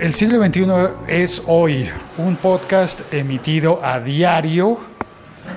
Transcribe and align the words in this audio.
El 0.00 0.14
siglo 0.14 0.42
XXI 0.44 0.64
es 1.08 1.42
hoy 1.46 1.88
un 2.18 2.36
podcast 2.36 3.12
emitido 3.12 3.80
a 3.82 4.00
diario, 4.00 4.78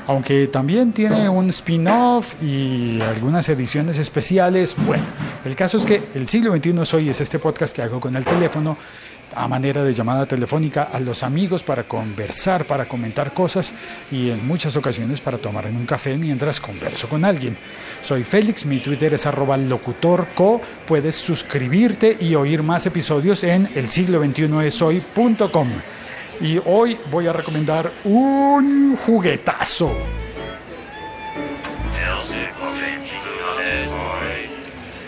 aunque 0.06 0.48
también 0.48 0.94
tiene 0.94 1.28
un 1.28 1.50
spin-off 1.50 2.42
y 2.42 3.02
algunas 3.02 3.50
ediciones 3.50 3.98
especiales. 3.98 4.76
Bueno, 4.86 5.04
el 5.44 5.56
caso 5.56 5.78
es 5.78 5.86
que 5.86 6.02
el 6.14 6.28
siglo 6.28 6.56
XXI 6.56 6.82
es 6.82 6.94
hoy, 6.94 7.10
es 7.10 7.22
este 7.22 7.40
podcast 7.40 7.76
que 7.76 7.82
hago 7.82 8.00
con 8.00 8.16
el 8.16 8.24
teléfono 8.24 8.78
a 9.38 9.48
manera 9.48 9.84
de 9.84 9.94
llamada 9.94 10.26
telefónica 10.26 10.84
a 10.84 11.00
los 11.00 11.24
amigos 11.24 11.64
para 11.64 11.84
conversar, 11.84 12.66
para 12.66 12.86
comentar 12.86 13.34
cosas 13.34 13.74
y 14.12 14.32
en 14.32 14.46
muchas 14.48 14.76
ocasiones 14.76 15.22
para 15.22 15.38
tomar 15.38 15.68
en 15.68 15.76
un 15.76 15.86
café 15.86 16.18
mientras 16.18 16.60
converso 16.60 17.08
con 17.08 17.24
alguien. 17.24 17.58
Soy 18.02 18.24
Félix, 18.24 18.66
mi 18.66 18.80
Twitter 18.80 19.14
es 19.14 19.26
arroba 19.26 19.58
locutorco, 19.58 20.62
puedes 20.86 21.16
suscribirte 21.16 22.18
y 22.20 22.36
oír 22.36 22.64
más 22.64 22.86
episodios 22.86 23.44
en 23.44 23.68
el 23.76 23.90
siglo 23.90 24.20
21 24.20 24.62
es 24.62 24.82
hoy.com. 24.82 25.70
Y 26.42 26.60
hoy 26.66 26.98
voy 27.10 27.28
a 27.28 27.34
recomendar 27.34 27.92
un 28.04 28.96
juguetazo. 28.96 29.96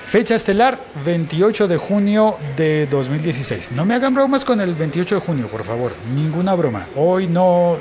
Fecha 0.09 0.33
estelar 0.33 0.79
28 1.05 1.67
de 1.67 1.77
junio 1.77 2.35
de 2.57 2.87
2016. 2.87 3.73
No 3.73 3.85
me 3.85 3.93
hagan 3.93 4.15
bromas 4.15 4.43
con 4.43 4.59
el 4.59 4.73
28 4.73 5.13
de 5.13 5.21
junio, 5.21 5.47
por 5.51 5.63
favor. 5.63 5.93
Ninguna 6.15 6.55
broma. 6.55 6.87
Hoy 6.95 7.27
no. 7.27 7.77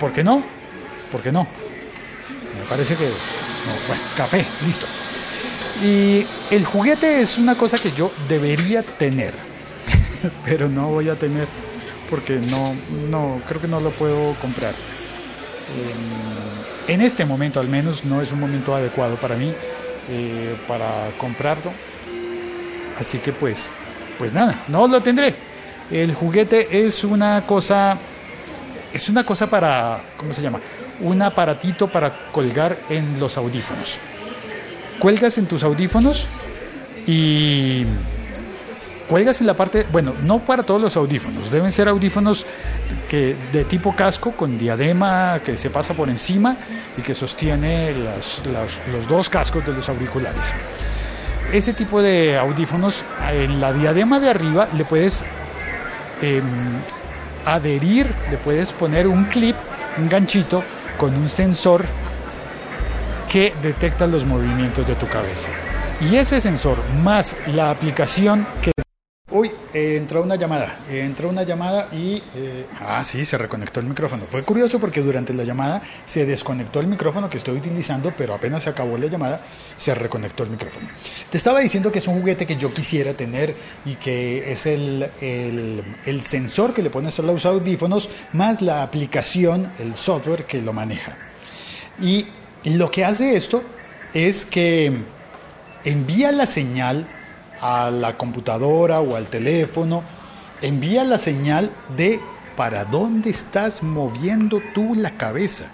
¿Por 0.00 0.10
qué 0.10 0.24
no? 0.24 0.42
¿Por 1.12 1.20
qué 1.20 1.30
no? 1.30 1.46
Me 2.58 2.64
parece 2.66 2.96
que. 2.96 3.04
bueno, 3.86 4.02
café, 4.16 4.42
listo. 4.64 4.86
Y 5.84 6.24
el 6.50 6.64
juguete 6.64 7.20
es 7.20 7.36
una 7.36 7.56
cosa 7.56 7.76
que 7.76 7.92
yo 7.92 8.10
debería 8.26 8.82
tener, 8.82 9.34
pero 10.46 10.70
no 10.70 10.88
voy 10.88 11.10
a 11.10 11.14
tener 11.14 11.46
porque 12.08 12.38
no, 12.38 12.74
no, 13.10 13.42
creo 13.46 13.60
que 13.60 13.68
no 13.68 13.80
lo 13.80 13.90
puedo 13.90 14.32
comprar. 14.40 14.72
En, 16.88 16.94
en 16.94 17.00
este 17.02 17.26
momento 17.26 17.60
al 17.60 17.68
menos 17.68 18.06
no 18.06 18.22
es 18.22 18.32
un 18.32 18.40
momento 18.40 18.74
adecuado 18.74 19.16
para 19.16 19.36
mí 19.36 19.52
eh, 20.08 20.54
para 20.66 21.10
comprarlo. 21.18 21.72
Así 22.98 23.18
que 23.18 23.32
pues, 23.32 23.68
pues 24.18 24.32
nada, 24.32 24.62
no 24.68 24.86
lo 24.86 25.00
tendré. 25.02 25.34
El 25.90 26.14
juguete 26.14 26.86
es 26.86 27.04
una 27.04 27.44
cosa, 27.46 27.98
es 28.92 29.08
una 29.08 29.24
cosa 29.24 29.48
para, 29.48 30.00
¿cómo 30.16 30.32
se 30.32 30.42
llama? 30.42 30.60
Un 31.00 31.20
aparatito 31.22 31.88
para 31.88 32.24
colgar 32.32 32.76
en 32.88 33.18
los 33.18 33.36
audífonos. 33.36 33.98
Cuelgas 34.98 35.38
en 35.38 35.46
tus 35.46 35.62
audífonos 35.62 36.28
y 37.06 37.84
cuelgas 39.08 39.40
en 39.40 39.46
la 39.46 39.54
parte, 39.54 39.86
bueno, 39.92 40.14
no 40.22 40.38
para 40.38 40.62
todos 40.62 40.80
los 40.80 40.96
audífonos, 40.96 41.50
deben 41.50 41.72
ser 41.72 41.88
audífonos 41.88 42.46
que 43.08 43.36
de 43.52 43.64
tipo 43.64 43.94
casco 43.94 44.32
con 44.32 44.58
diadema 44.58 45.40
que 45.44 45.56
se 45.56 45.70
pasa 45.70 45.94
por 45.94 46.08
encima 46.08 46.56
y 46.96 47.02
que 47.02 47.14
sostiene 47.14 47.92
los 47.94 49.08
dos 49.08 49.28
cascos 49.28 49.64
de 49.64 49.72
los 49.72 49.88
auriculares. 49.88 50.52
Ese 51.52 51.72
tipo 51.72 52.02
de 52.02 52.36
audífonos, 52.36 53.04
en 53.30 53.60
la 53.60 53.72
diadema 53.72 54.18
de 54.18 54.30
arriba 54.30 54.68
le 54.76 54.84
puedes 54.84 55.24
em, 56.20 56.44
adherir, 57.44 58.12
le 58.30 58.38
puedes 58.38 58.72
poner 58.72 59.06
un 59.06 59.24
clip, 59.26 59.54
un 59.98 60.08
ganchito 60.08 60.64
con 60.96 61.14
un 61.14 61.28
sensor 61.28 61.84
que 63.30 63.54
detecta 63.62 64.06
los 64.06 64.24
movimientos 64.24 64.86
de 64.86 64.94
tu 64.94 65.06
cabeza. 65.08 65.48
Y 66.00 66.16
ese 66.16 66.40
sensor 66.40 66.78
más 67.02 67.36
la 67.46 67.70
aplicación 67.70 68.46
que 68.62 68.73
Uy, 69.34 69.50
eh, 69.72 69.96
entró 69.96 70.22
una 70.22 70.36
llamada, 70.36 70.76
entró 70.88 71.28
una 71.28 71.42
llamada 71.42 71.88
y... 71.90 72.22
Eh, 72.36 72.66
ah, 72.80 73.02
sí, 73.02 73.24
se 73.24 73.36
reconectó 73.36 73.80
el 73.80 73.86
micrófono. 73.86 74.26
Fue 74.30 74.44
curioso 74.44 74.78
porque 74.78 75.00
durante 75.00 75.34
la 75.34 75.42
llamada 75.42 75.82
se 76.06 76.24
desconectó 76.24 76.78
el 76.78 76.86
micrófono 76.86 77.28
que 77.28 77.38
estoy 77.38 77.56
utilizando, 77.56 78.14
pero 78.16 78.32
apenas 78.32 78.62
se 78.62 78.70
acabó 78.70 78.96
la 78.96 79.08
llamada, 79.08 79.40
se 79.76 79.92
reconectó 79.92 80.44
el 80.44 80.50
micrófono. 80.50 80.86
Te 81.30 81.36
estaba 81.36 81.58
diciendo 81.58 81.90
que 81.90 81.98
es 81.98 82.06
un 82.06 82.20
juguete 82.20 82.46
que 82.46 82.54
yo 82.54 82.72
quisiera 82.72 83.14
tener 83.14 83.56
y 83.84 83.96
que 83.96 84.52
es 84.52 84.66
el, 84.66 85.10
el 85.20 86.22
sensor 86.22 86.72
que 86.72 86.84
le 86.84 86.90
pones 86.90 87.18
a 87.18 87.22
los 87.22 87.44
audífonos 87.44 88.10
más 88.34 88.62
la 88.62 88.84
aplicación, 88.84 89.68
el 89.80 89.96
software 89.96 90.46
que 90.46 90.62
lo 90.62 90.72
maneja. 90.72 91.18
Y 92.00 92.28
lo 92.62 92.88
que 92.88 93.04
hace 93.04 93.36
esto 93.36 93.64
es 94.12 94.44
que 94.44 94.96
envía 95.84 96.30
la 96.30 96.46
señal 96.46 97.08
a 97.60 97.90
la 97.90 98.16
computadora 98.16 99.00
o 99.00 99.16
al 99.16 99.28
teléfono, 99.28 100.02
envía 100.62 101.04
la 101.04 101.18
señal 101.18 101.70
de 101.96 102.20
para 102.56 102.84
dónde 102.84 103.30
estás 103.30 103.82
moviendo 103.82 104.62
tú 104.74 104.94
la 104.94 105.10
cabeza, 105.16 105.66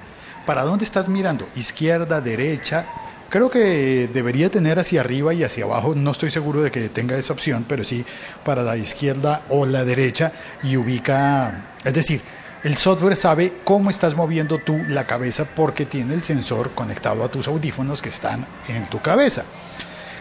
para 0.46 0.62
dónde 0.62 0.84
estás 0.84 1.08
mirando, 1.08 1.48
izquierda, 1.54 2.20
derecha. 2.20 2.86
Creo 3.28 3.48
que 3.48 4.08
debería 4.12 4.50
tener 4.50 4.78
hacia 4.78 5.00
arriba 5.00 5.32
y 5.34 5.44
hacia 5.44 5.64
abajo, 5.64 5.94
no 5.94 6.10
estoy 6.10 6.30
seguro 6.30 6.62
de 6.62 6.70
que 6.70 6.88
tenga 6.88 7.16
esa 7.16 7.32
opción, 7.32 7.64
pero 7.69 7.84
sí 7.84 8.04
para 8.44 8.62
la 8.62 8.76
izquierda 8.76 9.42
o 9.50 9.66
la 9.66 9.84
derecha 9.84 10.32
y 10.62 10.76
ubica, 10.76 11.76
es 11.84 11.94
decir, 11.94 12.20
el 12.62 12.76
software 12.76 13.16
sabe 13.16 13.54
cómo 13.64 13.88
estás 13.88 14.14
moviendo 14.14 14.58
tú 14.58 14.76
la 14.88 15.06
cabeza 15.06 15.46
porque 15.46 15.86
tiene 15.86 16.12
el 16.12 16.22
sensor 16.22 16.72
conectado 16.72 17.24
a 17.24 17.30
tus 17.30 17.48
audífonos 17.48 18.02
que 18.02 18.10
están 18.10 18.46
en 18.69 18.84
tu 18.90 19.00
cabeza. 19.00 19.44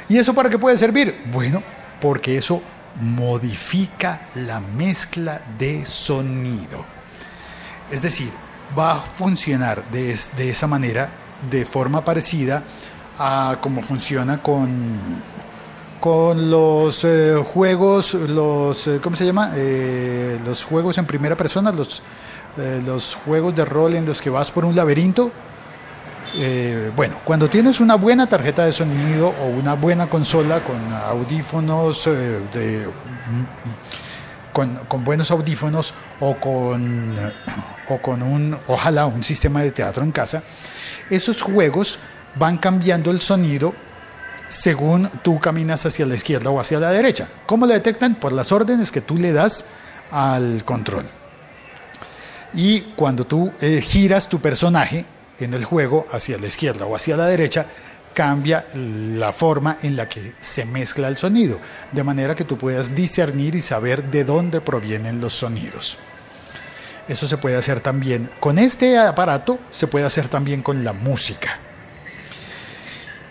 ¿Y 0.10 0.18
eso 0.18 0.34
para 0.34 0.50
qué 0.50 0.58
puede 0.58 0.76
servir? 0.76 1.24
Bueno, 1.32 1.62
porque 2.02 2.36
eso 2.36 2.64
modifica 3.00 4.28
la 4.34 4.60
mezcla 4.60 5.40
de 5.60 5.86
sonido. 5.86 6.84
Es 7.92 8.02
decir, 8.02 8.32
va 8.78 8.94
a 8.94 8.96
funcionar 8.96 9.84
de, 9.92 10.12
esa 10.12 10.66
manera, 10.66 11.12
de 11.50 11.64
forma 11.64 12.04
parecida 12.04 12.64
a 13.20 13.58
cómo 13.62 13.84
funciona 13.84 14.42
con, 14.42 15.22
con 16.00 16.50
los 16.50 17.04
eh, 17.04 17.36
juegos, 17.46 18.16
los, 18.16 18.88
eh, 18.88 19.00
¿cómo 19.04 19.16
se 19.16 19.28
llama? 19.28 19.52
Eh, 19.56 20.40
los 20.44 20.64
juegos 20.64 20.98
en 20.98 21.06
primera 21.06 21.38
persona, 21.38 21.72
los, 21.72 22.02
los 22.84 23.14
juegos 23.14 23.54
de 23.54 23.64
rol 23.64 23.94
en 23.94 24.08
los 24.08 24.20
que 24.22 24.32
vas 24.32 24.50
por 24.50 24.66
un 24.66 24.76
laberinto 24.76 25.32
eh, 26.36 26.92
bueno, 26.96 27.20
cuando 27.24 27.50
tienes 27.50 27.80
una 27.80 27.96
buena 27.96 28.28
tarjeta 28.28 28.66
de 28.66 28.74
sonido 28.74 29.30
o 29.42 29.48
una 29.48 29.76
buena 29.76 30.08
consola 30.08 30.62
con 30.62 30.94
audífonos 30.94 32.08
eh, 32.08 32.88
mm, 32.88 33.70
con, 34.88 35.04
buenos 35.04 35.32
audífonos 35.32 35.94
o 36.20 36.36
con, 36.36 37.16
o 37.88 37.98
con 38.02 38.22
un, 38.22 38.58
ojalá, 38.68 39.06
un 39.06 39.24
sistema 39.24 39.62
de 39.62 39.72
teatro 39.72 40.04
en 40.04 40.12
casa, 40.12 40.44
esos 41.10 41.42
juegos 41.42 42.00
van 42.36 42.58
cambiando 42.58 43.12
el 43.12 43.22
sonido 43.22 43.74
según 44.48 45.10
tú 45.22 45.40
caminas 45.40 45.86
hacia 45.86 46.06
la 46.06 46.16
izquierda 46.16 46.50
o 46.50 46.60
hacia 46.60 46.80
la 46.80 46.92
derecha. 46.92 47.28
¿Cómo 47.46 47.66
lo 47.66 47.74
detectan? 47.74 48.16
Por 48.16 48.34
las 48.34 48.52
órdenes 48.52 48.92
que 48.92 49.02
tú 49.02 49.18
le 49.18 49.32
das 49.32 49.66
al 50.12 50.64
control. 50.66 51.10
Y 52.54 52.82
cuando 52.96 53.26
tú 53.26 53.52
eh, 53.62 53.80
giras 53.82 54.28
tu 54.28 54.40
personaje, 54.40 55.06
en 55.40 55.54
el 55.54 55.66
juego 55.66 56.08
hacia 56.12 56.38
la 56.38 56.48
izquierda 56.48 56.86
o 56.86 56.96
hacia 56.96 57.18
la 57.18 57.28
derecha, 57.28 57.66
cambia 58.14 58.66
la 58.74 59.32
forma 59.32 59.78
en 59.84 59.96
la 59.96 60.10
que 60.10 60.34
se 60.40 60.66
mezcla 60.66 61.08
el 61.08 61.18
sonido, 61.18 61.60
de 61.92 62.04
manera 62.04 62.36
que 62.36 62.44
tú 62.44 62.58
puedas 62.58 62.96
discernir 62.96 63.56
y 63.56 63.62
saber 63.62 64.12
de 64.12 64.24
dónde 64.24 64.62
provienen 64.62 65.22
los 65.22 65.34
sonidos. 65.34 65.98
Eso 67.08 67.28
se 67.28 67.38
puede 67.38 67.58
hacer 67.58 67.82
también 67.82 68.30
con 68.40 68.60
este 68.60 68.98
aparato, 68.98 69.60
se 69.72 69.88
puede 69.88 70.06
hacer 70.06 70.28
también 70.28 70.62
con 70.62 70.84
la 70.84 70.94
música. 70.94 71.60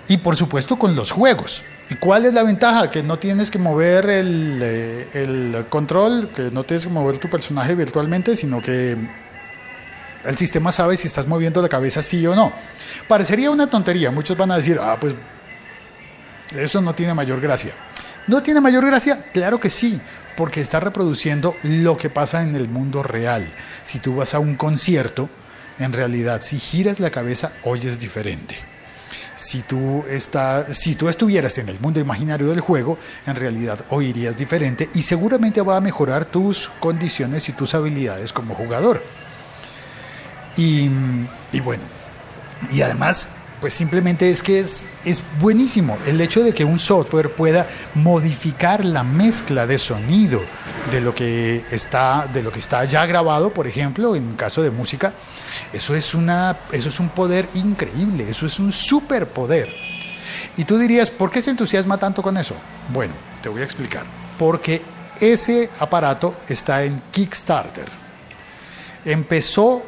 Y 0.09 0.17
por 0.17 0.37
supuesto 0.37 0.79
con 0.79 0.97
los 0.97 1.13
juegos. 1.13 1.65
¿Y 1.91 1.94
cuál 1.97 2.25
es 2.25 2.35
la 2.35 2.43
ventaja? 2.43 2.91
Que 2.91 3.03
no 3.03 3.19
tienes 3.19 3.50
que 3.50 3.59
mover 3.59 4.09
el, 4.09 4.59
eh, 4.62 5.65
control, 5.69 6.31
que 6.35 6.50
no 6.50 6.65
tienes 6.65 6.87
que 6.87 6.93
mover 6.93 7.19
tu 7.19 7.29
personaje 7.31 7.75
virtualmente, 7.75 8.37
sino 8.37 8.61
que 8.61 8.97
el 10.25 10.37
sistema 10.37 10.73
sabe 10.73 10.97
si 10.97 11.09
estás 11.09 11.26
moviendo 11.26 11.62
la 11.62 11.69
cabeza 11.69 12.03
sí 12.03 12.26
o 12.26 12.35
no. 12.35 12.53
Parecería 13.06 13.50
una 13.50 13.69
tontería, 13.69 14.11
muchos 14.11 14.37
van 14.37 14.50
a 14.50 14.56
decir, 14.56 14.79
ah, 14.81 14.99
pues 15.00 15.15
eso 16.56 16.81
no 16.81 16.94
tiene 16.94 17.15
mayor 17.15 17.41
gracia. 17.41 17.73
¿No 18.26 18.43
tiene 18.43 18.61
mayor 18.61 18.85
gracia? 18.85 19.25
Claro 19.32 19.59
que 19.59 19.70
sí, 19.70 20.00
porque 20.37 20.61
está 20.61 20.81
reproduciendo 20.81 21.56
lo 21.62 21.97
que 21.97 22.11
pasa 22.11 22.43
en 22.43 22.55
el 22.55 22.69
mundo 22.69 23.03
real. 23.03 23.50
Si 23.85 23.99
tú 23.99 24.17
vas 24.17 24.35
a 24.35 24.38
un 24.38 24.55
concierto, 24.55 25.31
en 25.79 25.93
realidad, 25.93 26.43
si 26.43 26.59
giras 26.59 27.00
la 27.00 27.11
cabeza, 27.11 27.53
oyes 27.62 28.00
diferente. 28.00 28.56
Si 29.35 29.62
tú, 29.62 30.05
está, 30.11 30.75
si 30.75 30.97
tú 30.97 31.09
estuvieras 31.09 31.56
en 31.59 31.69
el 31.69 31.79
mundo 31.79 32.00
imaginario 32.00 32.49
del 32.49 32.61
juego, 32.61 32.99
en 33.25 33.37
realidad 33.37 33.79
oirías 33.91 34.37
diferente 34.37 34.91
y 34.94 35.03
seguramente 35.03 35.62
va 35.62 35.76
a 35.76 35.81
mejorar 35.81 36.25
tus 36.25 36.69
condiciones 36.81 37.49
y 37.49 37.53
tus 37.53 37.75
habilidades 37.75 38.32
como 38.32 38.56
jugador. 38.56 39.03
Y, 40.58 40.90
bueno, 41.60 41.84
y 42.72 42.82
además 42.82 43.28
pues 43.60 43.75
simplemente 43.75 44.31
es 44.31 44.43
que 44.43 44.60
es, 44.60 44.87
es 45.05 45.22
buenísimo 45.40 45.99
el 46.06 46.20
hecho 46.20 46.44
de 46.44 46.52
que 46.52 46.64
un 46.64 46.78
software 46.78 47.34
pueda 47.34 47.66
modificar 47.94 48.84
la 48.84 49.02
mezcla 49.02 49.66
de 49.66 49.78
sonido 49.78 50.40
de 50.93 51.00
lo 51.00 51.14
que 51.14 51.64
está, 51.70 52.28
de 52.32 52.43
lo 52.43 52.52
que 52.52 52.58
está 52.58 52.84
ya 52.84 53.05
grabado, 53.06 53.52
por 53.52 53.66
ejemplo, 53.66 54.16
en 54.16 54.34
caso 54.34 54.62
de 54.62 54.70
música. 54.70 55.12
Eso 55.72 55.94
es, 55.94 56.14
una, 56.14 56.56
eso 56.72 56.88
es 56.88 57.00
un 57.00 57.08
poder 57.08 57.49
increíble, 57.55 58.28
eso 58.28 58.46
es 58.46 58.58
un 58.58 58.72
superpoder. 58.72 59.69
Y 60.56 60.64
tú 60.64 60.78
dirías, 60.78 61.10
¿por 61.10 61.31
qué 61.31 61.43
se 61.43 61.50
entusiasma 61.50 61.99
tanto 61.99 62.22
con 62.22 62.37
eso? 62.37 62.55
Bueno, 62.93 63.14
te 63.43 63.49
voy 63.49 63.60
a 63.60 63.64
explicar. 63.64 64.05
Porque 64.38 64.82
ese 65.20 65.70
aparato 65.78 66.37
está 66.49 66.84
en 66.84 67.00
Kickstarter. 67.10 67.87
Empezó 69.05 69.82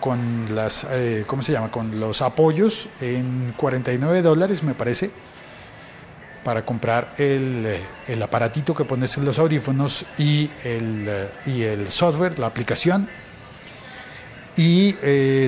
con, 0.00 0.54
las, 0.54 0.86
eh, 0.90 1.24
¿cómo 1.26 1.42
se 1.42 1.52
llama? 1.52 1.70
Con 1.70 1.98
los 1.98 2.20
apoyos 2.20 2.88
en 3.00 3.54
49 3.56 4.20
dólares, 4.20 4.62
me 4.62 4.74
parece, 4.74 5.10
para 6.44 6.66
comprar 6.66 7.14
el, 7.16 7.64
eh, 7.64 7.80
el, 8.08 8.22
aparatito 8.22 8.74
que 8.74 8.84
pones 8.84 9.16
en 9.16 9.24
los 9.24 9.38
audífonos 9.38 10.04
y 10.18 10.50
el, 10.64 11.06
eh, 11.08 11.30
y 11.46 11.62
el 11.62 11.88
software, 11.90 12.38
la 12.38 12.46
aplicación. 12.46 13.08
Y 14.54 14.92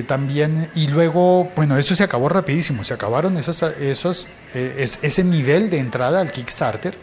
también, 0.07 0.67
y 0.73 0.87
luego, 0.87 1.51
bueno, 1.55 1.77
eso 1.77 1.93
se 1.93 2.03
acabó 2.03 2.27
rapidísimo, 2.27 2.83
se 2.83 2.95
acabaron 2.95 3.37
esos, 3.37 3.61
esos, 3.61 4.27
ese 4.51 5.23
nivel 5.23 5.69
de 5.69 5.77
entrada 5.77 6.21
al 6.21 6.31
Kickstarter 6.31 6.97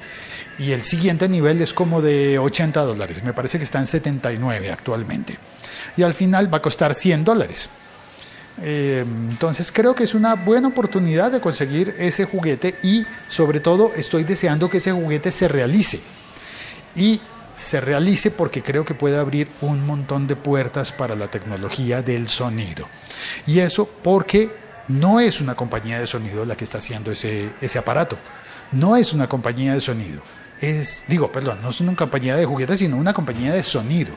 y 0.59 0.73
el 0.73 0.83
siguiente 0.83 1.29
nivel 1.29 1.63
es 1.63 1.73
como 1.73 2.03
de 2.03 2.41
80 2.41 2.81
dólares, 2.83 3.23
me 3.23 3.33
parece 3.33 3.59
que 3.59 3.65
está 3.65 3.79
en 3.79 3.87
79 3.87 4.73
actualmente 4.73 5.39
y 5.97 6.03
al 6.03 6.15
final 6.15 6.53
va 6.53 6.59
a 6.59 6.63
costar 6.63 6.95
100 6.95 7.25
dólares. 7.25 7.69
Eh, 8.61 9.05
entonces 9.31 9.73
creo 9.73 9.95
que 9.95 10.05
es 10.05 10.15
una 10.15 10.35
buena 10.35 10.69
oportunidad 10.69 11.33
de 11.33 11.41
conseguir 11.41 11.95
ese 11.99 12.27
juguete 12.27 12.77
y 12.83 13.07
sobre 13.27 13.61
todo 13.61 13.93
estoy 13.97 14.25
deseando 14.25 14.69
que 14.69 14.79
ese 14.79 14.93
juguete 14.93 15.33
se 15.33 15.49
realice. 15.49 16.01
Y 16.95 17.21
se 17.55 17.81
realice 17.81 18.31
porque 18.31 18.63
creo 18.63 18.85
que 18.85 18.95
puede 18.95 19.19
abrir 19.19 19.49
un 19.61 19.87
montón 19.87 20.27
de 20.27 20.37
puertas 20.37 20.93
para 20.93 21.15
la 21.15 21.29
tecnología 21.29 22.03
del 22.03 22.29
sonido. 22.29 22.89
Y 23.47 23.61
eso 23.61 23.89
porque 24.03 24.55
no 24.89 25.21
es 25.21 25.41
una 25.41 25.55
compañía 25.55 25.99
de 25.99 26.07
sonido 26.07 26.45
la 26.45 26.57
que 26.57 26.65
está 26.65 26.79
haciendo 26.79 27.11
ese, 27.11 27.51
ese 27.61 27.79
aparato. 27.79 28.19
No 28.73 28.97
es 28.97 29.13
una 29.13 29.29
compañía 29.29 29.75
de 29.75 29.81
sonido 29.81 30.23
es, 30.63 31.05
digo, 31.09 31.31
perdón, 31.33 31.59
no 31.61 31.71
es 31.71 31.81
una 31.81 31.95
compañía 31.97 32.37
de 32.37 32.47
juguetes, 32.47 32.79
sino 32.79 32.97
una 32.97 33.13
compañía 33.13 33.53
de 33.53 33.63
sonido. 33.63 34.15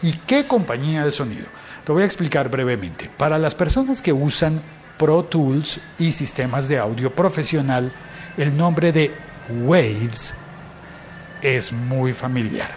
¿Y 0.00 0.14
qué 0.26 0.46
compañía 0.46 1.04
de 1.04 1.10
sonido? 1.10 1.46
Te 1.84 1.92
voy 1.92 2.02
a 2.02 2.06
explicar 2.06 2.48
brevemente. 2.48 3.10
Para 3.16 3.38
las 3.38 3.54
personas 3.54 4.00
que 4.00 4.12
usan 4.12 4.60
Pro 4.98 5.24
Tools 5.24 5.80
y 5.98 6.12
sistemas 6.12 6.66
de 6.68 6.78
audio 6.78 7.14
profesional, 7.14 7.92
el 8.38 8.56
nombre 8.56 8.90
de 8.90 9.12
Waves 9.64 10.32
es 11.42 11.72
muy 11.72 12.14
familiar. 12.14 12.70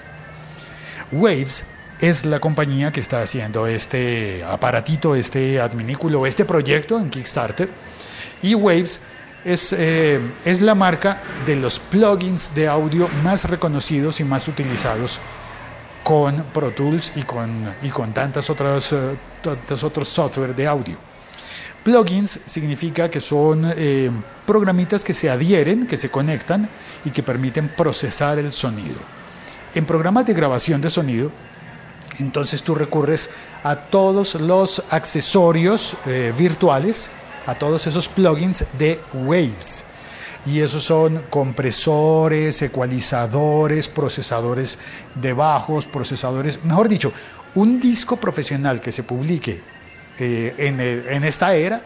Waves 1.12 1.64
es 2.02 2.26
la 2.26 2.42
compañía 2.42 2.92
que 2.92 3.00
está 3.00 3.22
haciendo 3.22 3.66
este 3.66 4.44
aparatito, 4.44 5.16
este 5.16 5.62
adminículo, 5.62 6.26
este 6.26 6.44
proyecto 6.44 7.00
en 7.00 7.10
Kickstarter. 7.10 7.70
Y 8.42 8.56
Waves 8.56 9.00
es, 9.46 9.74
eh, 9.74 10.20
es 10.44 10.60
la 10.60 10.76
marca 10.76 11.22
de 11.46 11.56
los 11.56 11.80
plugins 11.80 12.54
de 12.56 12.68
audio 12.68 13.08
más 13.24 13.48
reconocidos 13.48 14.20
y 14.20 14.24
más 14.24 14.48
utilizados 14.48 15.20
con 16.04 16.44
Pro 16.54 16.72
Tools 16.72 17.14
y 17.16 17.24
con, 17.24 17.74
y 17.84 17.90
con 17.90 18.14
tantas 18.14 18.50
otras, 18.50 18.92
uh, 18.92 19.16
otros 19.84 20.10
software 20.10 20.56
de 20.56 20.68
audio. 20.68 20.98
Plugins 21.84 22.40
significa 22.46 23.10
que 23.10 23.22
son 23.22 23.72
eh, 23.78 24.10
programitas 24.48 25.04
que 25.04 25.14
se 25.14 25.30
adhieren, 25.30 25.86
que 25.86 25.98
se 25.98 26.10
conectan 26.10 26.68
y 27.04 27.12
que 27.12 27.22
permiten 27.22 27.70
procesar 27.70 28.40
el 28.40 28.52
sonido. 28.52 28.98
En 29.76 29.86
programas 29.86 30.26
de 30.26 30.34
grabación 30.34 30.82
de 30.82 30.90
sonido, 30.90 31.32
entonces 32.18 32.64
tú 32.64 32.74
recurres 32.74 33.30
a 33.62 33.76
todos 33.76 34.34
los 34.36 34.82
accesorios 34.90 35.98
eh, 36.08 36.34
virtuales 36.36 37.12
a 37.46 37.56
todos 37.56 37.88
esos 37.88 38.08
plugins 38.08 38.66
de 38.78 39.00
Waves. 39.14 39.84
Y 40.46 40.60
esos 40.60 40.84
son 40.84 41.24
compresores, 41.30 42.62
ecualizadores, 42.62 43.88
procesadores 43.88 44.78
de 45.16 45.34
bajos, 45.34 45.88
procesadores, 45.88 46.64
mejor 46.64 46.88
dicho, 46.88 47.12
un 47.56 47.80
disco 47.80 48.18
profesional 48.18 48.80
que 48.80 48.92
se 48.92 49.04
publique 49.04 49.62
eh, 50.20 50.54
en, 50.58 50.80
en 50.80 51.24
esta 51.24 51.56
era 51.56 51.82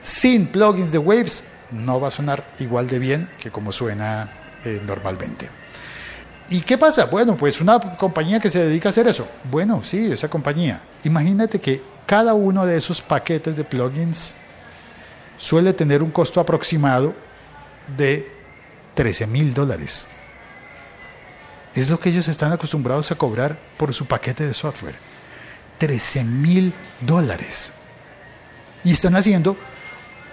sin 0.00 0.46
plugins 0.48 0.90
de 0.90 0.98
Waves 0.98 1.44
no 1.70 2.00
va 2.00 2.08
a 2.08 2.10
sonar 2.10 2.44
igual 2.58 2.88
de 2.88 2.98
bien 2.98 3.30
que 3.40 3.50
como 3.50 3.72
suena 3.72 4.30
eh, 4.64 4.80
normalmente. 4.84 5.48
¿Y 6.50 6.60
qué 6.60 6.76
pasa? 6.76 7.06
Bueno, 7.06 7.36
pues 7.36 7.60
una 7.60 7.80
compañía 7.80 8.38
que 8.38 8.50
se 8.50 8.64
dedica 8.64 8.88
a 8.88 8.90
hacer 8.90 9.06
eso. 9.06 9.26
Bueno, 9.50 9.82
sí, 9.82 10.12
esa 10.12 10.28
compañía. 10.28 10.80
Imagínate 11.04 11.58
que 11.60 11.80
cada 12.04 12.34
uno 12.34 12.66
de 12.66 12.76
esos 12.76 13.00
paquetes 13.00 13.56
de 13.56 13.64
plugins 13.64 14.34
suele 15.42 15.72
tener 15.72 16.04
un 16.04 16.12
costo 16.12 16.38
aproximado 16.38 17.14
de 17.96 18.30
13 18.94 19.26
mil 19.26 19.52
dólares. 19.52 20.06
Es 21.74 21.90
lo 21.90 21.98
que 21.98 22.10
ellos 22.10 22.28
están 22.28 22.52
acostumbrados 22.52 23.10
a 23.10 23.16
cobrar 23.16 23.58
por 23.76 23.92
su 23.92 24.06
paquete 24.06 24.46
de 24.46 24.54
software. 24.54 24.94
13 25.78 26.22
mil 26.22 26.72
dólares. 27.00 27.72
Y 28.84 28.92
están 28.92 29.16
haciendo 29.16 29.56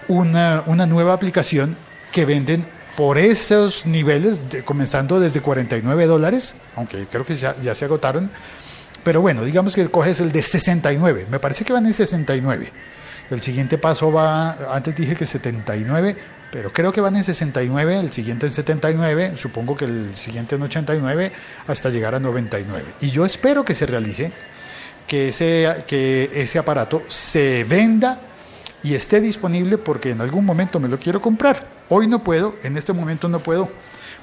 una, 0.08 0.62
nueva 0.86 1.14
aplicación 1.14 1.76
que 2.12 2.26
venden 2.26 2.64
por 2.96 3.18
esos 3.18 3.88
niveles, 3.88 4.40
comenzando 4.64 5.20
desde 5.20 5.42
49 5.42 6.06
dólares, 6.06 6.54
aunque 6.76 7.08
creo 7.08 7.26
que 7.26 7.36
ya, 7.36 7.56
ya 7.64 7.74
se 7.74 7.86
agotaron. 7.86 8.30
Pero 9.04 9.22
bueno, 9.22 9.44
digamos 9.44 9.74
que 9.74 9.90
coges 9.90 10.20
el 10.20 10.32
de 10.32 10.44
69. 10.44 11.26
Me 11.32 11.40
parece 11.40 11.66
que 11.66 11.74
van 11.74 11.88
en 11.88 11.94
69 11.94 12.72
el 13.30 13.42
siguiente 13.42 13.78
paso 13.78 14.12
va, 14.12 14.74
antes 14.74 14.96
dije 14.96 15.16
que 15.16 15.26
79, 15.26 16.16
pero 16.52 16.74
creo 16.74 16.92
que 16.92 17.02
van 17.02 17.16
en 17.16 17.24
69, 17.24 18.00
el 18.00 18.12
siguiente 18.12 18.48
en 18.48 18.52
79, 18.52 19.34
supongo 19.36 19.76
que 19.76 19.86
el 19.86 20.16
siguiente 20.16 20.56
en 20.56 20.64
89, 20.64 21.32
hasta 21.68 21.90
llegar 21.90 22.16
a 22.16 22.20
99. 22.20 22.86
Y 23.02 23.12
yo 23.12 23.26
espero 23.26 23.64
que 23.64 23.76
se 23.76 23.86
realice, 23.86 24.32
que 25.08 25.30
ese, 25.30 25.84
que 25.88 26.32
ese 26.34 26.60
aparato 26.60 27.04
se 27.08 27.64
venda 27.66 28.20
y 28.82 28.96
esté 28.96 29.22
disponible 29.22 29.78
porque 29.78 30.12
en 30.12 30.22
algún 30.22 30.46
momento 30.46 30.80
me 30.80 30.88
lo 30.88 30.98
quiero 30.98 31.22
comprar. 31.22 31.68
Hoy 31.90 32.08
no 32.08 32.24
puedo, 32.24 32.56
en 32.64 32.78
este 32.78 32.94
momento 32.94 33.28
no 33.28 33.40
puedo, 33.40 33.70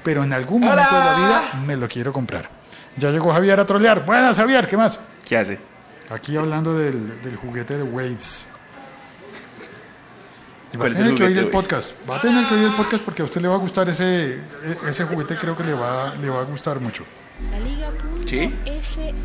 pero 0.03 0.23
en 0.23 0.33
algún 0.33 0.61
momento 0.61 0.95
de 0.95 1.05
la 1.05 1.15
vida 1.15 1.63
me 1.65 1.77
lo 1.77 1.87
quiero 1.87 2.11
comprar. 2.11 2.49
Ya 2.97 3.11
llegó 3.11 3.31
Javier 3.31 3.59
a 3.59 3.65
trolear. 3.65 4.05
Buenas, 4.05 4.37
Javier, 4.37 4.67
¿qué 4.67 4.75
más? 4.75 4.99
¿Qué 5.25 5.37
hace? 5.37 5.59
Aquí 6.09 6.35
hablando 6.35 6.73
del, 6.73 7.21
del 7.21 7.35
juguete 7.35 7.77
de 7.77 7.83
Waves. 7.83 8.47
Va 10.79 10.85
a 10.87 10.89
tener 10.89 11.15
que 11.15 11.23
oír 11.23 11.37
el 11.37 11.49
podcast. 11.49 11.93
Va 12.09 12.17
a 12.17 12.21
tener 12.21 12.47
que 12.47 12.55
oír 12.55 12.65
el 12.65 12.75
podcast 12.75 13.03
porque 13.03 13.21
a 13.21 13.25
usted 13.25 13.41
le 13.41 13.47
va 13.47 13.55
a 13.55 13.59
gustar 13.59 13.89
ese, 13.89 14.35
e, 14.35 14.39
ese 14.87 15.05
juguete, 15.05 15.35
creo 15.35 15.55
que 15.55 15.63
le 15.63 15.73
va, 15.73 16.13
le 16.15 16.29
va 16.29 16.41
a 16.41 16.43
gustar 16.43 16.79
mucho. 16.79 17.03
¿Sí? 18.25 18.53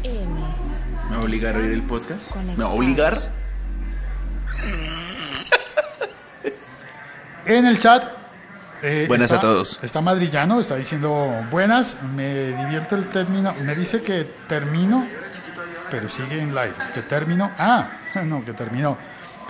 ¿Me 0.03 1.11
va 1.11 1.17
a 1.17 1.21
obligar 1.23 1.55
a 1.57 1.59
oír 1.59 1.73
el 1.73 1.83
podcast? 1.83 2.37
¿Me 2.37 2.65
va 2.65 2.71
a 2.71 2.73
obligar? 2.73 3.17
En 7.45 7.67
el 7.67 7.81
chat. 7.81 8.05
Eh, 8.83 9.07
buenas 9.09 9.33
a 9.33 9.41
todos. 9.41 9.79
Está 9.83 10.01
Madrillano, 10.01 10.61
está 10.61 10.77
diciendo 10.77 11.45
buenas. 11.51 11.99
Me 12.15 12.53
divierte 12.53 12.95
el 12.95 13.09
término. 13.09 13.53
Me 13.65 13.75
dice 13.75 14.01
que 14.03 14.25
termino, 14.49 15.07
pero 15.91 16.09
sigue 16.09 16.41
en 16.41 16.55
live. 16.55 16.75
Que 16.95 17.03
termino. 17.03 17.51
Ah, 17.59 17.91
no, 18.25 18.45
que 18.45 18.53
terminó. 18.53 18.97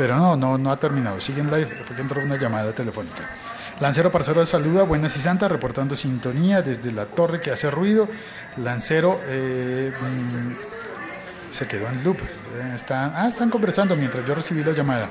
Pero 0.02 0.16
no, 0.16 0.34
no, 0.34 0.58
no 0.58 0.72
ha 0.72 0.76
terminado. 0.80 1.20
Sigue 1.20 1.42
en 1.42 1.46
live, 1.48 1.84
fue 1.84 1.94
que 1.94 2.02
entró 2.02 2.20
una 2.20 2.36
llamada 2.36 2.72
telefónica. 2.72 3.30
Lancero 3.78 4.10
Parcero 4.10 4.44
Saluda, 4.44 4.82
buenas 4.82 5.16
y 5.16 5.20
santa, 5.20 5.46
reportando 5.46 5.94
sintonía 5.94 6.60
desde 6.60 6.90
la 6.90 7.06
torre 7.06 7.40
que 7.40 7.52
hace 7.52 7.70
ruido. 7.70 8.08
Lancero 8.56 9.20
eh, 9.26 9.92
mm, 9.92 11.52
se 11.54 11.68
quedó 11.68 11.86
en 11.86 12.02
loop. 12.02 12.18
Eh, 12.20 12.72
están, 12.74 13.12
ah, 13.14 13.28
están 13.28 13.48
conversando 13.48 13.94
mientras 13.94 14.26
yo 14.26 14.34
recibí 14.34 14.64
la 14.64 14.72
llamada. 14.72 15.08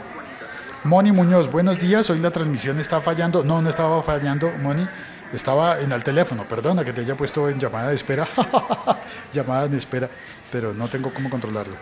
Moni 0.83 1.13
Muñoz, 1.13 1.50
buenos 1.50 1.79
días. 1.79 2.10
Hoy 2.10 2.19
la 2.19 2.31
transmisión 2.31 2.77
está 2.77 3.00
fallando. 3.00 3.45
No, 3.45 3.62
no 3.62 3.69
estaba 3.69 4.03
fallando, 4.03 4.51
Moni. 4.57 4.86
Estaba 5.31 5.79
en 5.79 5.93
el 5.93 6.03
teléfono. 6.03 6.45
Perdona 6.45 6.83
que 6.83 6.91
te 6.91 7.00
haya 7.00 7.15
puesto 7.15 7.48
en 7.48 7.57
llamada 7.57 7.88
de 7.88 7.95
espera. 7.95 8.27
llamada 9.31 9.69
de 9.69 9.77
espera. 9.77 10.10
Pero 10.51 10.74
no 10.74 10.89
tengo 10.89 11.13
cómo 11.13 11.29
controlarlo. 11.29 11.77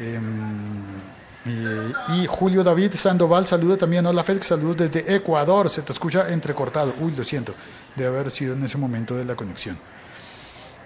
Eh, 0.00 0.18
y, 1.44 2.26
Julio 2.26 2.62
David 2.62 2.94
Sandoval 2.94 3.46
saluda 3.46 3.76
también. 3.76 4.06
Hola 4.06 4.22
Félix, 4.22 4.46
saludos 4.46 4.76
desde 4.76 5.14
Ecuador. 5.14 5.68
Se 5.68 5.82
te 5.82 5.92
escucha 5.92 6.28
entrecortado. 6.28 6.94
Uy, 7.00 7.12
lo 7.16 7.24
siento, 7.24 7.54
debe 7.96 8.16
haber 8.16 8.30
sido 8.30 8.54
en 8.54 8.64
ese 8.64 8.78
momento 8.78 9.16
de 9.16 9.24
la 9.24 9.34
conexión. 9.34 9.76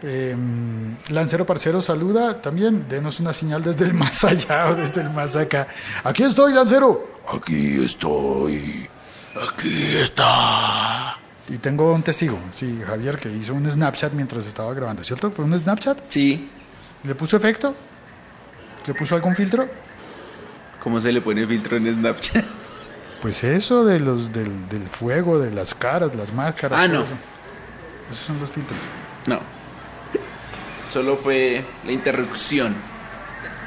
Em, 0.02 0.96
Lancero 1.10 1.44
Parcero 1.44 1.82
saluda 1.82 2.40
también. 2.40 2.86
Denos 2.88 3.20
una 3.20 3.32
señal 3.32 3.62
desde 3.62 3.84
el 3.84 3.94
más 3.94 4.24
allá 4.24 4.68
o 4.68 4.74
desde 4.74 5.02
el 5.02 5.10
más 5.10 5.36
acá. 5.36 5.66
Aquí 6.04 6.22
estoy, 6.22 6.54
Lancero. 6.54 7.16
Aquí 7.34 7.84
estoy. 7.84 8.88
Aquí 9.52 9.96
está. 9.96 11.18
Y 11.48 11.58
tengo 11.58 11.92
un 11.92 12.02
testigo, 12.02 12.38
sí, 12.52 12.82
Javier, 12.84 13.18
que 13.18 13.30
hizo 13.30 13.54
un 13.54 13.70
Snapchat 13.70 14.12
mientras 14.14 14.46
estaba 14.46 14.72
grabando, 14.74 15.04
¿cierto? 15.04 15.30
¿Fue 15.30 15.44
un 15.44 15.56
Snapchat? 15.56 15.98
Sí. 16.08 16.50
¿Le 17.04 17.14
puso 17.14 17.36
efecto? 17.36 17.72
¿Le 18.84 18.94
puso 18.94 19.14
algún 19.14 19.36
filtro? 19.36 19.68
¿Cómo 20.86 21.00
se 21.00 21.10
le 21.10 21.20
pone 21.20 21.44
filtro 21.48 21.76
en 21.78 21.92
Snapchat? 21.92 22.44
Pues 23.20 23.42
eso 23.42 23.84
de 23.84 23.98
los 23.98 24.32
del, 24.32 24.68
del 24.68 24.88
fuego, 24.88 25.36
de 25.36 25.50
las 25.50 25.74
caras, 25.74 26.14
las 26.14 26.32
máscaras. 26.32 26.80
Ah, 26.80 26.86
no. 26.86 27.04
Esos 28.08 28.24
son 28.24 28.38
los 28.38 28.48
filtros. 28.48 28.78
No. 29.26 29.40
Solo 30.88 31.16
fue 31.16 31.64
la 31.84 31.90
interrupción. 31.90 32.76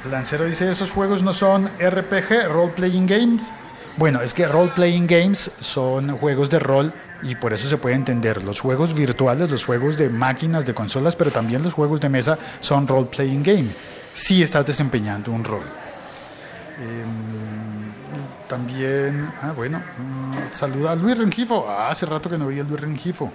Lancero 0.10 0.46
dice, 0.46 0.72
esos 0.72 0.92
juegos 0.92 1.22
no 1.22 1.34
son 1.34 1.70
RPG, 1.78 2.48
Role 2.48 2.72
Playing 2.72 3.06
Games. 3.06 3.52
Bueno, 3.98 4.22
es 4.22 4.34
que 4.34 4.48
Role 4.48 4.72
Playing 4.74 5.08
Games 5.08 5.52
son 5.60 6.16
juegos 6.18 6.50
de 6.50 6.60
rol 6.60 6.94
y 7.22 7.36
por 7.36 7.52
eso 7.52 7.68
se 7.68 7.76
puede 7.76 7.96
entender. 7.96 8.46
Los 8.46 8.62
juegos 8.62 8.94
virtuales, 8.94 9.52
los 9.52 9.66
juegos 9.66 9.98
de 9.98 10.10
máquinas, 10.10 10.66
de 10.66 10.74
consolas, 10.74 11.18
pero 11.18 11.32
también 11.32 11.64
los 11.64 11.74
juegos 11.74 12.00
de 12.00 12.08
mesa 12.08 12.40
son 12.62 12.88
Role 12.88 13.08
Playing 13.08 13.44
Game. 13.44 13.68
Si 14.14 14.42
estás 14.42 14.66
desempeñando 14.66 15.34
un 15.34 15.44
rol. 15.44 15.66
Em, 16.80 17.92
también, 18.48 19.32
ah, 19.42 19.52
bueno, 19.56 19.80
mm, 19.80 20.52
saluda 20.52 20.92
a 20.92 20.96
Luis 20.96 21.18
Rengifo. 21.18 21.66
Ah, 21.70 21.90
hace 21.90 22.06
rato 22.06 22.30
que 22.30 22.38
no 22.38 22.48
veía 22.48 22.62
a 22.62 22.66
Luis 22.66 22.80
Rengifo. 22.80 23.32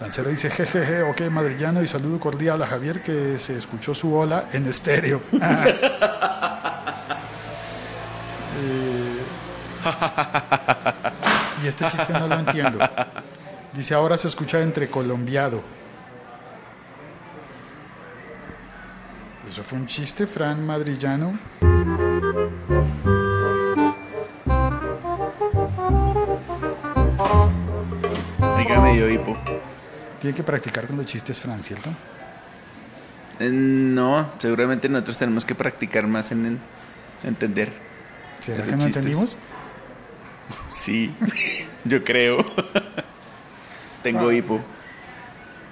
Lancero 0.00 0.30
dice, 0.30 0.50
jejeje, 0.50 1.02
ok, 1.04 1.20
madrillano, 1.30 1.80
y 1.80 1.86
saludo 1.86 2.18
cordial 2.18 2.60
a 2.60 2.66
Javier 2.66 3.00
que 3.02 3.38
se 3.38 3.56
escuchó 3.56 3.94
su 3.94 4.14
hola 4.14 4.46
en 4.52 4.66
estéreo. 4.66 5.22
Eh, 8.64 9.18
y 11.64 11.66
este 11.66 11.86
chiste 11.90 12.12
no 12.12 12.28
lo 12.28 12.34
entiendo. 12.34 12.78
Dice, 13.72 13.94
ahora 13.94 14.16
se 14.16 14.28
escucha 14.28 14.60
entre 14.60 14.88
colombiado. 14.88 15.62
Eso 19.48 19.64
fue 19.64 19.78
un 19.78 19.86
chiste, 19.86 20.26
Fran 20.26 20.64
Madrillano. 20.64 21.32
Medio 28.92 29.10
hipo. 29.10 29.36
Tiene 30.20 30.36
que 30.36 30.42
practicar 30.42 30.86
con 30.86 30.96
los 30.96 31.06
chistes, 31.06 31.40
Fran, 31.40 31.62
¿cierto? 31.62 31.90
Eh, 33.40 33.50
no, 33.50 34.30
seguramente 34.38 34.88
nosotros 34.88 35.18
tenemos 35.18 35.44
que 35.44 35.54
practicar 35.54 36.06
más 36.06 36.30
en, 36.30 36.60
entender. 37.24 37.72
¿Será 38.40 38.64
que 38.64 38.76
no 38.76 38.84
entendimos? 38.84 39.36
Sí, 40.70 41.12
yo 41.84 42.02
creo. 42.04 42.44
Tengo 44.02 44.28
Ah. 44.28 44.34
hipo. 44.34 44.60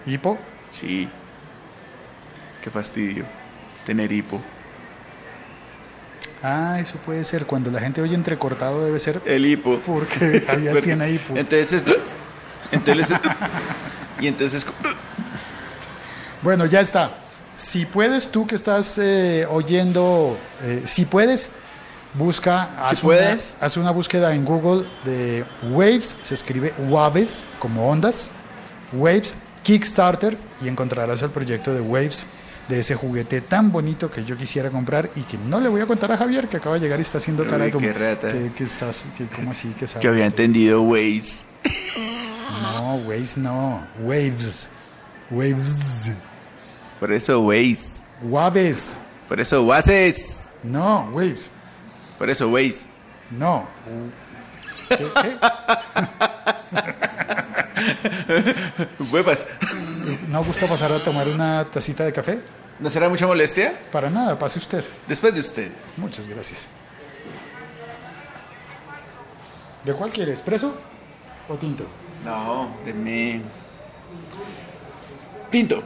¿Hipo? 0.07 0.39
Sí. 0.71 1.09
Qué 2.63 2.71
fastidio. 2.71 3.25
Tener 3.85 4.11
hipo. 4.13 4.41
Ah, 6.43 6.79
eso 6.81 6.97
puede 6.99 7.25
ser. 7.25 7.45
Cuando 7.47 7.71
la 7.71 7.81
gente 7.81 8.01
oye 8.01 8.15
entrecortado 8.15 8.85
debe 8.85 8.99
ser 8.99 9.21
El 9.27 9.45
hipo. 9.47 9.79
porque 9.85 10.43
Javier 10.47 10.81
tiene 10.83 11.11
hipo. 11.11 11.37
Entonces, 11.37 11.83
entonces, 12.73 13.19
y 14.21 14.27
entonces, 14.27 14.67
Bueno, 16.43 16.67
ya 16.67 16.81
está. 16.81 17.17
Si 17.55 17.85
puedes, 17.85 18.31
tú 18.31 18.47
que 18.47 18.55
estás 18.55 18.97
eh, 18.99 19.47
oyendo, 19.51 20.39
eh, 20.63 20.83
si 20.87 21.05
puedes, 21.05 21.53
busca, 22.15 22.71
haz, 22.79 23.01
puedes. 23.01 23.55
Una, 23.57 23.67
haz 23.67 23.77
una 23.77 23.91
búsqueda 23.91 24.35
en 24.35 24.45
Google 24.45 24.87
de 25.05 25.45
Waves, 25.71 26.17
se 26.23 26.35
escribe 26.35 26.73
Waves, 26.89 27.47
como 27.59 27.89
ondas, 27.89 28.31
Waves 28.93 29.35
Kickstarter, 29.63 30.39
y 30.63 30.69
encontrarás 30.69 31.21
el 31.23 31.31
proyecto 31.31 31.75
de 31.75 31.81
Waves, 31.81 32.27
de 32.69 32.81
ese 32.81 32.95
juguete 32.95 33.41
tan 33.41 33.71
bonito 33.73 34.11
que 34.11 34.25
yo 34.25 34.37
quisiera 34.37 34.71
comprar 34.71 35.11
y 35.17 35.23
que 35.23 35.37
no 35.37 35.61
le 35.61 35.69
voy 35.69 35.81
a 35.81 35.87
contar 35.87 36.13
a 36.13 36.17
Javier, 36.17 36.49
que 36.49 36.57
acaba 36.57 36.77
de 36.77 36.81
llegar 36.81 37.01
y 37.01 37.03
está 37.03 37.19
haciendo 37.19 37.45
cara 37.45 37.65
de 37.65 37.67
Uy, 37.67 37.73
como, 37.73 37.87
que, 37.87 38.53
que 38.57 38.65
estás, 38.65 39.07
que, 39.19 39.27
¿cómo 39.27 39.51
así? 39.51 39.75
Que 39.79 39.87
sabe 39.87 40.05
yo 40.05 40.11
había 40.11 40.25
entendido 40.25 40.81
Waze. 40.83 41.50
No, 42.63 42.95
Waves 43.07 43.37
no, 43.39 43.87
Waves, 44.01 44.69
Waves, 45.31 46.11
Por 46.99 47.13
eso 47.13 47.41
Waze. 47.41 47.79
Waves, 48.23 48.99
Por 49.29 49.41
eso 49.41 49.63
Wases. 49.63 50.37
no, 50.63 51.09
Waves. 51.13 51.51
Por 52.19 52.29
eso 52.29 52.49
Waze. 52.51 52.81
No. 53.31 53.65
¿Qué? 54.89 54.97
qué? 54.99 55.39
Huevas. 59.13 59.47
¿No 60.29 60.45
gusta 60.45 60.67
pasar 60.67 60.93
a 60.93 60.99
tomar 61.03 61.29
una 61.29 61.65
tacita 61.65 62.05
de 62.05 62.13
café? 62.13 62.41
¿No 62.79 62.91
será 62.91 63.09
mucha 63.09 63.27
molestia? 63.27 63.73
Para 63.93 64.11
nada, 64.11 64.39
pase 64.39 64.59
usted. 64.59 64.85
Después 65.07 65.33
de 65.33 65.41
usted. 65.41 65.71
Muchas 65.97 66.27
gracias. 66.27 66.69
¿De 69.85 69.95
cuál 69.95 70.11
quiere? 70.11 70.33
¿Expreso 70.33 70.75
o 71.51 71.57
tinto? 71.57 71.85
No, 72.25 72.77
deme. 72.85 73.43
Tinto. 75.51 75.83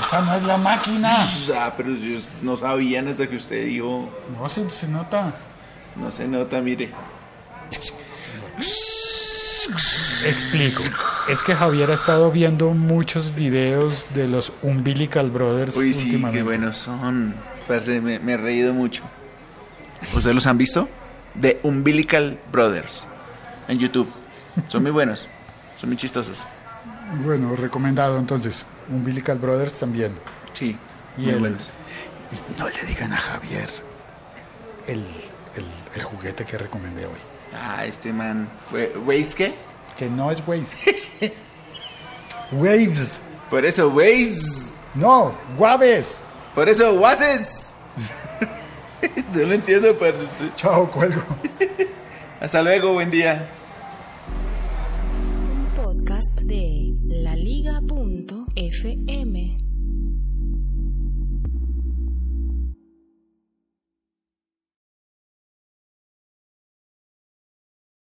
Esa 0.00 0.22
no 0.22 0.34
es 0.34 0.42
la 0.42 0.56
máquina. 0.56 1.24
Ah, 1.54 1.72
pero 1.76 1.94
yo 1.94 2.18
no 2.42 2.56
sabían 2.56 3.08
hasta 3.08 3.28
que 3.28 3.36
usted 3.36 3.66
dijo. 3.66 4.08
No 4.38 4.48
se, 4.48 4.68
se 4.70 4.88
nota. 4.88 5.34
No 5.96 6.10
se 6.10 6.26
nota, 6.26 6.60
mire. 6.60 6.90
Explico. 10.26 10.82
Es 11.28 11.42
que 11.42 11.54
Javier 11.54 11.90
ha 11.90 11.94
estado 11.94 12.30
viendo 12.30 12.70
muchos 12.70 13.34
videos 13.34 14.08
de 14.14 14.26
los 14.28 14.52
Umbilical 14.62 15.30
Brothers 15.30 15.76
Uy, 15.76 15.92
sí, 15.92 16.04
últimamente. 16.04 16.38
qué 16.38 16.42
buenos 16.44 16.76
son. 16.76 17.34
Parce, 17.68 18.00
me, 18.00 18.18
me 18.18 18.32
he 18.32 18.36
reído 18.36 18.72
mucho. 18.72 19.02
¿Ustedes 20.14 20.34
los 20.34 20.46
han 20.46 20.58
visto? 20.58 20.88
The 21.40 21.60
Umbilical 21.62 22.38
Brothers. 22.50 23.06
En 23.68 23.78
YouTube. 23.78 24.08
Son 24.68 24.82
muy 24.82 24.90
buenos. 24.90 25.28
Son 25.76 25.88
muy 25.90 25.96
chistosos. 25.96 26.46
Bueno, 27.24 27.54
recomendado 27.56 28.18
entonces. 28.18 28.66
Umbilical 28.88 29.38
Brothers 29.38 29.78
también. 29.78 30.12
Sí. 30.52 30.76
Y 31.16 31.22
muy 31.22 31.30
el- 31.30 31.38
buenos. 31.40 31.70
Y 32.32 32.58
no 32.60 32.68
le 32.68 32.82
digan 32.84 33.12
a 33.12 33.16
Javier 33.16 33.68
el, 34.86 35.00
el, 35.56 35.64
el 35.94 36.02
juguete 36.04 36.44
que 36.44 36.56
recomendé 36.58 37.06
hoy. 37.06 37.18
Ah, 37.54 37.84
este 37.84 38.12
man. 38.12 38.48
¿Waze 39.06 39.34
qué? 39.36 39.54
Que 39.96 40.08
no 40.08 40.30
es 40.30 40.42
Waves. 40.46 40.76
Waves. 42.52 43.20
Por 43.48 43.64
eso, 43.64 43.88
Waze. 43.88 44.40
No, 44.94 45.34
Waves. 45.58 46.20
Por 46.54 46.68
eso, 46.68 46.94
Wases. 46.94 47.66
no 49.34 49.46
lo 49.46 49.52
entiendo, 49.52 49.96
usted. 50.20 50.46
Chao, 50.56 50.90
cuelgo. 50.90 51.22
Hasta 52.40 52.62
luego, 52.62 52.92
buen 52.92 53.10
día. 53.10 53.50